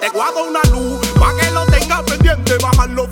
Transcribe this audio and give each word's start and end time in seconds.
te 0.00 0.08
guardo 0.10 0.44
una 0.44 0.62
luz 0.70 1.00
pa' 1.18 1.34
que 1.36 1.50
lo 1.50 1.66
tenga 1.66 2.02
pendiente. 2.02 2.56
Bajan 2.62 2.94
los 2.94 3.08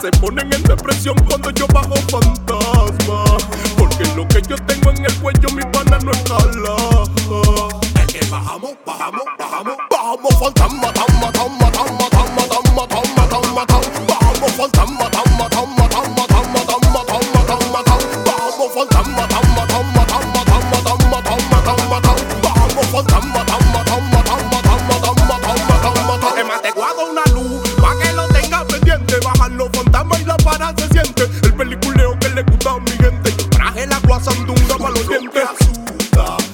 Se 0.00 0.10
ponen 0.12 0.50
en 0.50 0.62
depresión 0.62 1.14
cuando 1.28 1.50
yo 1.50 1.66
bajo 1.66 1.94
fantasma. 2.10 3.24
Porque 3.76 4.04
lo 4.16 4.26
que 4.28 4.40
yo 4.48 4.56
tengo 4.64 4.90
en 4.92 5.04
el 5.04 5.14
cuello, 5.16 5.50
mi 5.50 5.62
pana 5.64 5.98
no 5.98 6.10
escala. 6.12 7.04
Es 8.00 8.06
que 8.06 8.26
bajamos, 8.30 8.72
bajamos, 8.86 9.24
bajamos, 9.38 9.76
bajamos 9.90 10.34
fantasma, 10.40 10.92
tamma, 10.94 11.32
tamma, 11.32 11.70
tamma, 11.70 12.08
tamma, 12.08 12.48
tamma, 12.48 12.88
tamma, 12.88 13.28
tamma, 13.28 13.66
tam. 13.66 13.80
Bajamos 14.06 14.52
fantasma, 14.52 15.10
para 30.44 30.74
se 30.76 30.88
siente. 30.88 31.24
El 31.42 31.54
peliculeo 31.54 32.18
que 32.18 32.28
le 32.30 32.42
gusta 32.42 32.72
a 32.72 32.80
mi 32.80 32.90
gente. 32.90 33.32
Traje 33.50 33.86
la 33.86 33.98
guasandunga 34.00 34.76
pa' 34.78 34.90
los 34.90 35.08
dientes. 35.08 35.48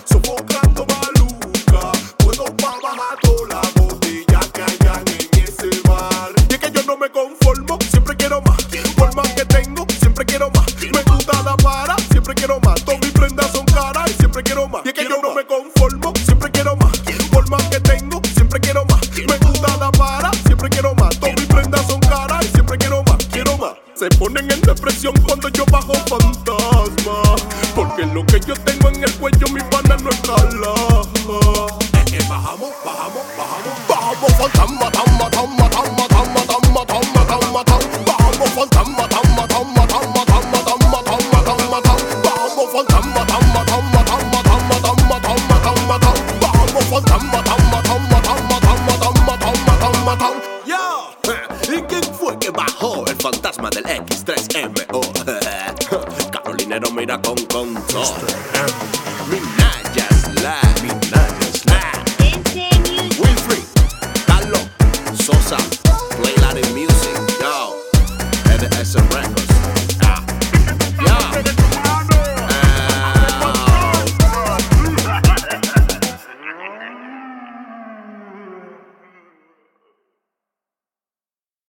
sofocando 0.04 0.86
maluca. 0.86 1.92
Puedo 2.18 2.44
pa' 2.56 2.78
bajar 2.82 3.18
toda 3.22 3.48
la 3.48 3.80
botella 3.80 4.40
que 4.52 4.62
hayan 4.62 5.04
en 5.08 5.42
ese 5.42 5.80
bar. 5.88 6.32
Y 6.48 6.54
es 6.54 6.58
que 6.58 6.70
yo 6.70 6.82
no 6.84 6.96
me 6.96 7.10
conformo, 7.10 7.78
siempre 7.90 8.16
quiero 8.16 8.40
más. 8.42 8.56
Por 8.96 9.14
más 9.14 9.28
que 9.34 9.44
tengo, 9.44 9.86
siempre 10.00 10.24
quiero 10.24 10.50
más. 10.50 10.66
Me 10.80 11.02
gusta 11.02 11.42
la 11.42 11.56
para, 11.56 11.96
siempre 12.10 12.34
quiero 12.34 12.60
más. 12.60 12.84
Todas 12.84 13.00
mis 13.00 13.12
prendas 13.12 13.50
son 13.52 13.64
caras 13.66 14.10
y 14.10 14.14
siempre 14.14 14.42
quiero 14.42 14.68
más. 14.68 14.82
Y 14.84 14.88
es 14.88 14.94
que 14.94 15.04
yo 15.04 15.20
no 15.22 15.34
me 15.34 15.44
conformo, 15.46 16.12
siempre 16.24 16.50
quiero 16.50 16.76
más. 16.76 16.98
Por 17.32 17.48
más 17.50 17.62
que 17.64 17.80
tengo, 17.80 18.20
siempre 18.34 18.60
quiero 18.60 18.84
más. 18.86 19.00
Me 19.16 19.38
gusta 19.38 19.76
la 19.76 19.90
para, 19.92 20.30
siempre 20.46 20.68
quiero 20.70 20.94
más. 20.94 21.18
Todas 21.18 21.34
mis 21.36 21.46
prendas 21.46 21.86
son 21.86 22.00
caras 22.00 22.35
Se 23.98 24.10
ponen 24.18 24.50
en 24.50 24.60
depresión 24.60 25.14
cuando 25.26 25.48
yo 25.48 25.64
bajo 25.72 25.94
fantasma. 25.94 27.22
Porque 27.74 28.04
lo 28.04 28.26
que 28.26 28.38
yo 28.40 28.52
tengo 28.54 28.90
en 28.90 29.02
el 29.02 29.12
cuello, 29.14 29.46
mi 29.54 29.60
pana 29.70 29.96
no. 29.96 30.10
que 52.46 52.52
bajó 52.52 53.04
el 53.06 53.16
fantasma 53.16 53.70
del 53.70 53.84
X3MO. 53.84 55.00
Carolinero 56.30 56.90
mira 56.92 57.20
con 57.20 57.36
control. 57.46 58.06
Minaya 59.28 60.06
es 60.10 60.42
la. 60.42 61.35